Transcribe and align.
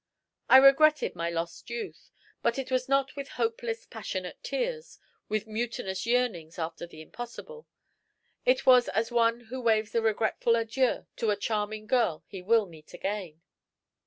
I 0.49 0.57
regretted 0.57 1.13
my 1.13 1.29
lost 1.29 1.69
youth 1.69 2.09
but 2.41 2.57
it 2.57 2.71
was 2.71 2.89
not 2.89 3.15
with 3.15 3.27
hopeless, 3.37 3.85
passionate 3.85 4.41
tears, 4.43 4.97
with 5.29 5.45
mutinous 5.45 6.07
yearnings 6.07 6.57
after 6.57 6.87
the 6.87 7.03
impossible; 7.03 7.67
it 8.43 8.65
was 8.65 8.87
as 8.89 9.11
one 9.11 9.41
who 9.41 9.61
waves 9.61 9.93
a 9.93 10.01
regretful 10.01 10.55
adieu 10.55 11.05
to 11.17 11.29
a 11.29 11.35
charming 11.35 11.85
girl 11.85 12.23
he 12.25 12.41
will 12.41 12.65
meet 12.65 12.95
again." 12.95 13.41